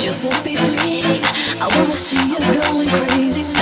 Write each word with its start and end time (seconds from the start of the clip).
just 0.00 0.24
let 0.24 0.44
me 0.46 0.56
free. 0.56 1.20
I 1.60 1.68
wanna 1.76 1.94
see 1.94 2.16
you 2.16 2.38
going 2.38 2.88
crazy. 2.88 3.59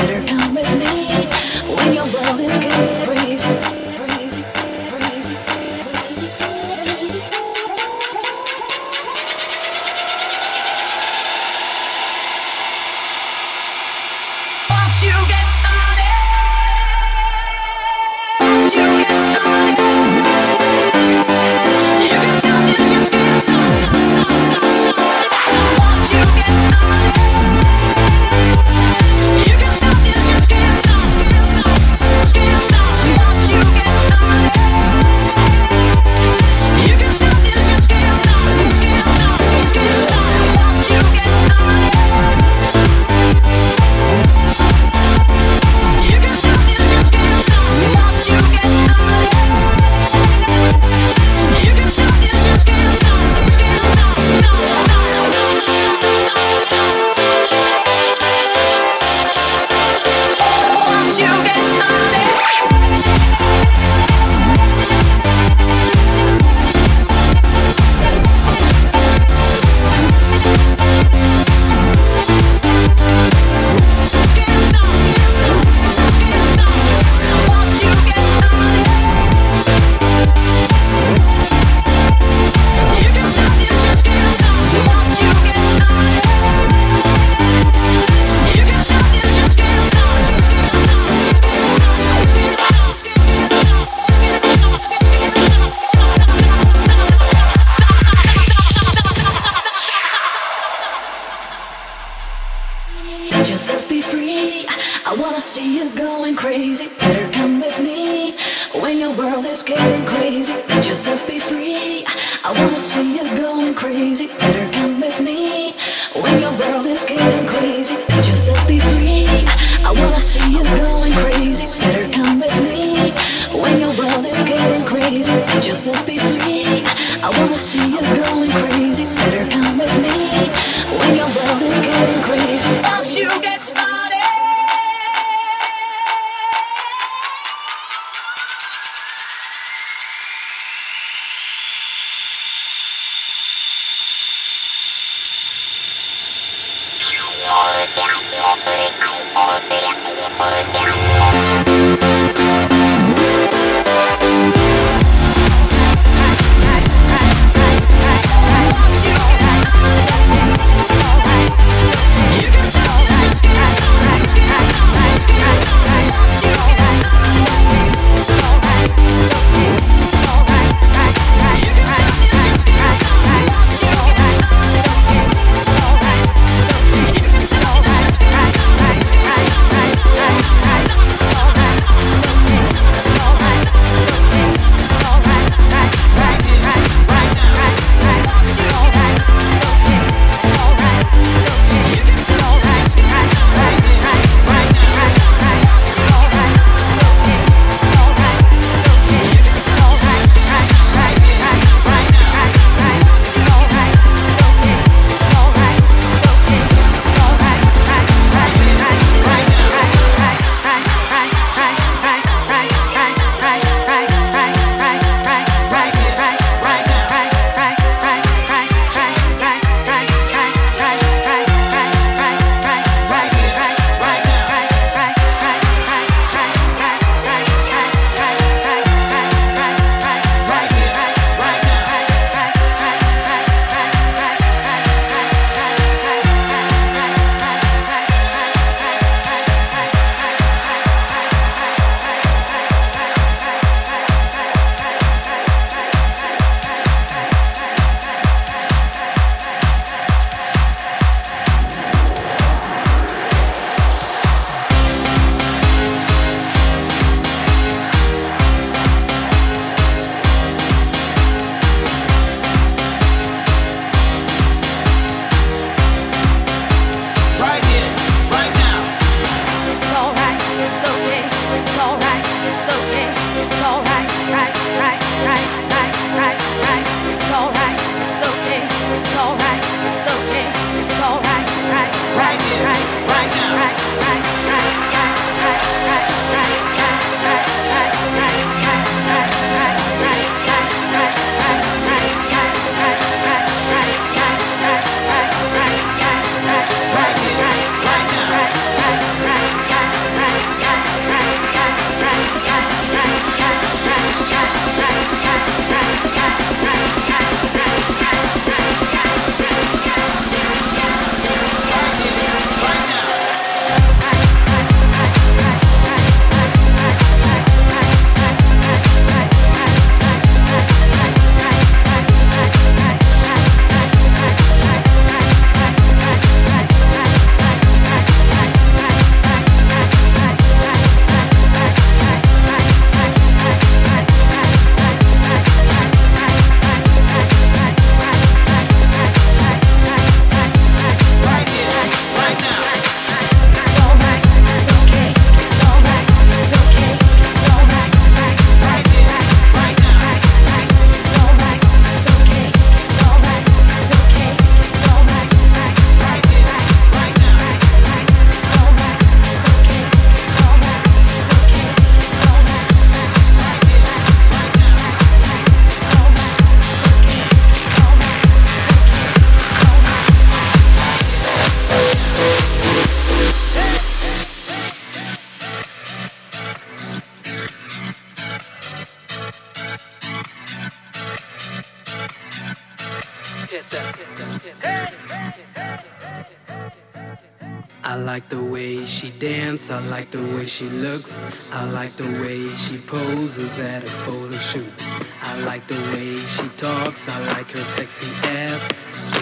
I 389.71 389.81
like 389.91 390.11
the 390.11 390.23
way 390.35 390.47
she 390.47 390.65
looks. 390.71 391.27
I 391.53 391.71
like 391.73 391.93
the 391.97 392.11
way 392.23 392.49
she 392.57 392.79
poses 392.79 393.59
at 393.59 393.85
a 393.85 393.87
photo 393.87 394.37
shoot. 394.37 394.73
I 395.21 395.45
like 395.45 395.67
the 395.67 395.81
way 395.93 396.17
she 396.17 396.49
talks. 396.57 397.09
I 397.09 397.19
like 397.35 397.51
her 397.51 397.59
sexy 397.59 398.09
ass. 398.29 398.71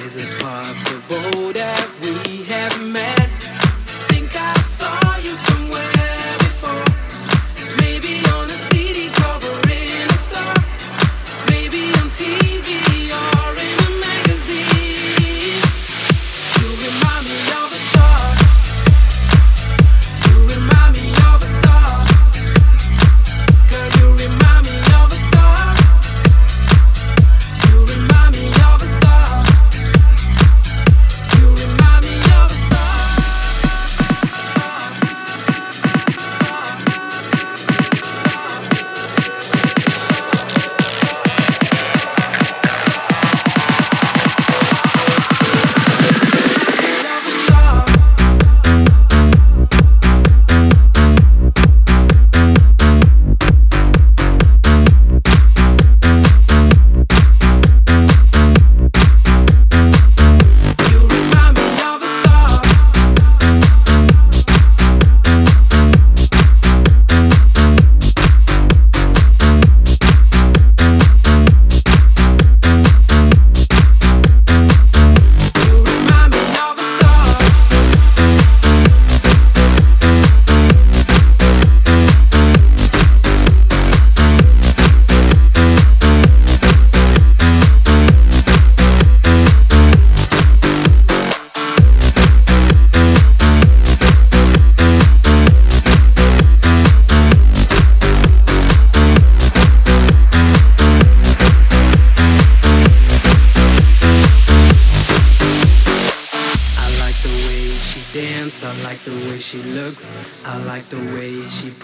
Is 0.05 0.15
it 0.25 0.43
possible? 0.43 1.36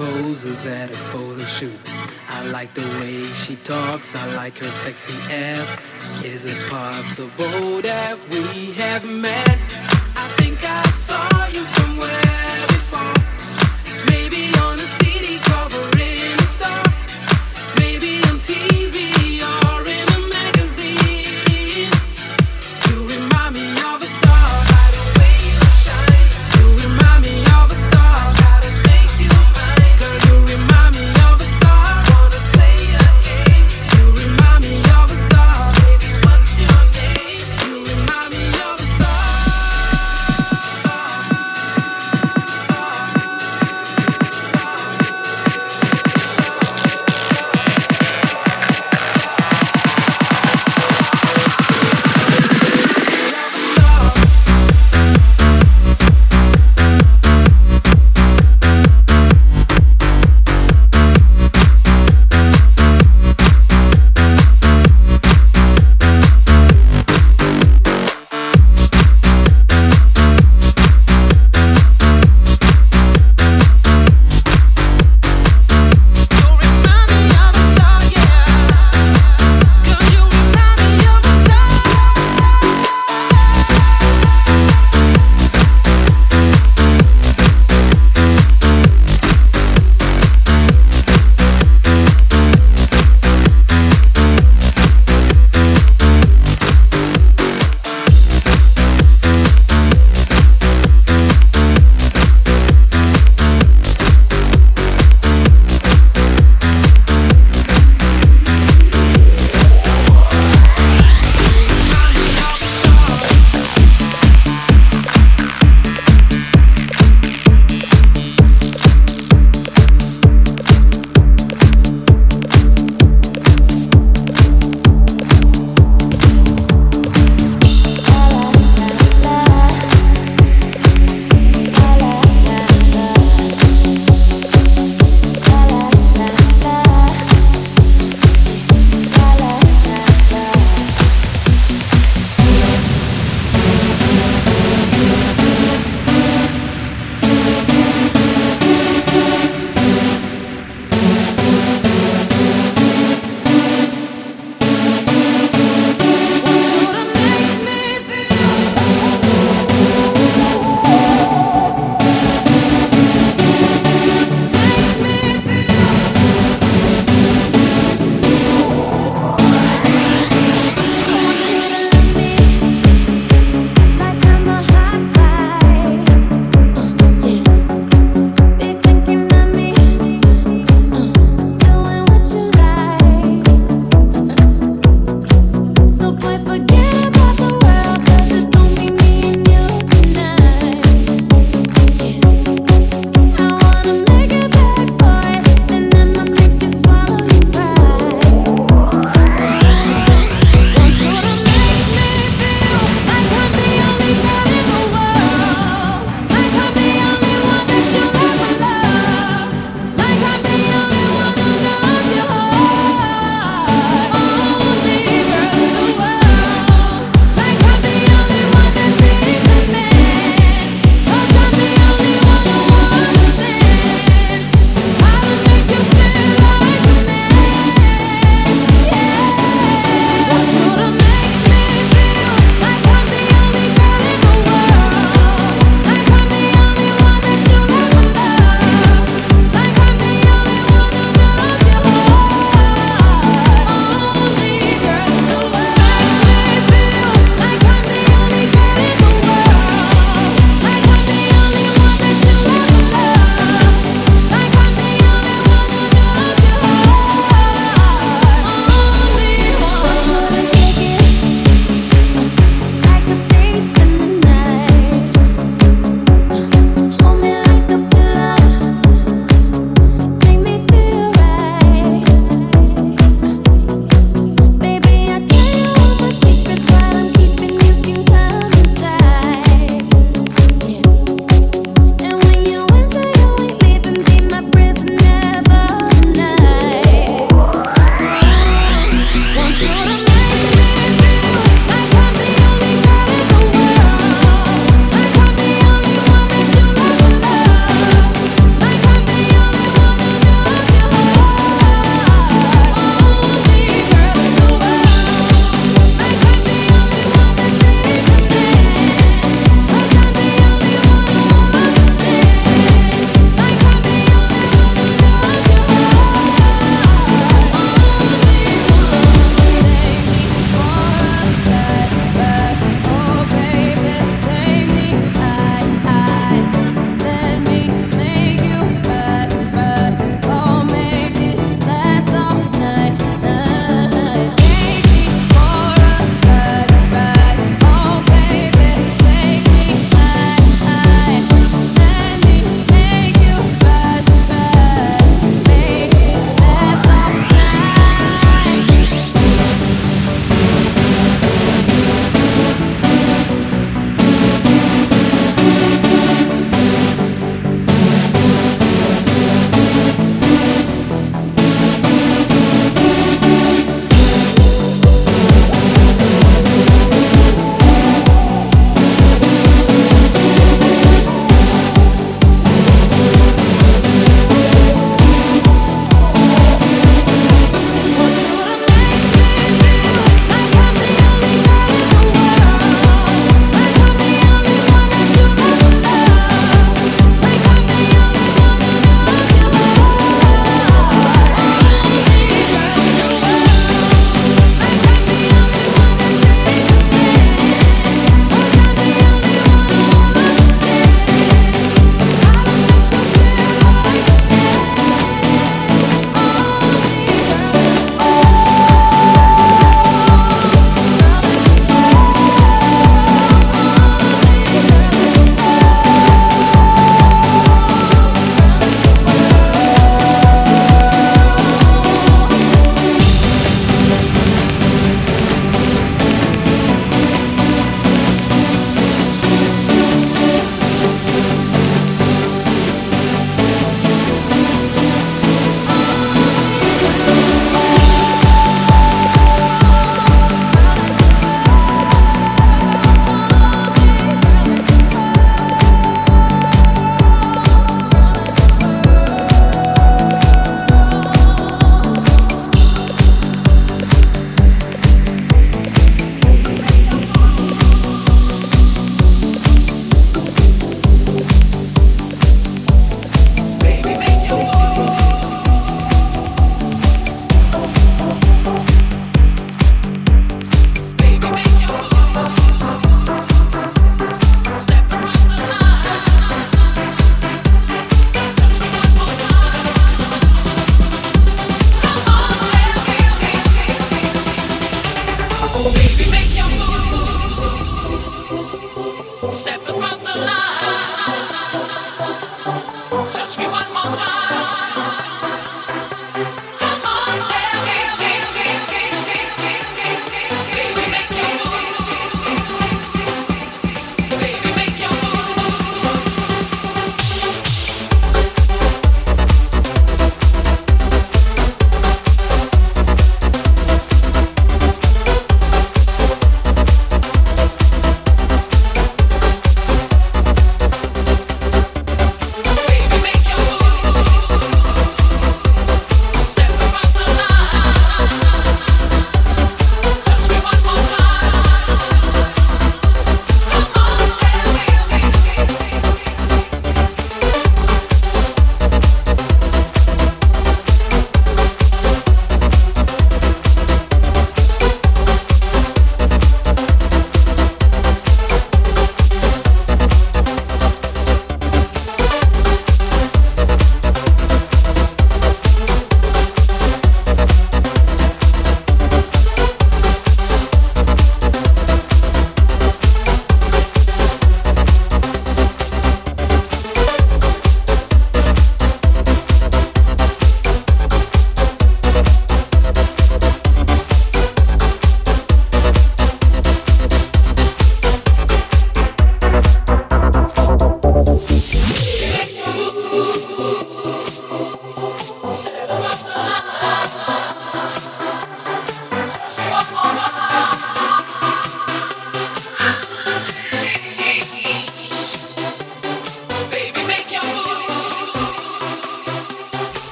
poses 0.00 0.64
at 0.64 0.90
a 0.90 0.96
photo 1.12 1.44
shoot. 1.44 1.78
I 2.28 2.50
like 2.52 2.72
the 2.72 2.88
way 2.98 3.22
she 3.22 3.56
talks, 3.56 4.16
I 4.16 4.34
like 4.34 4.56
her 4.56 4.72
sexy 4.84 5.18
ass. 5.30 6.24
Is 6.24 6.42
it 6.46 6.70
possible 6.70 7.82
that 7.82 8.16
we 8.30 8.72
have 8.80 9.04
met? 9.06 9.69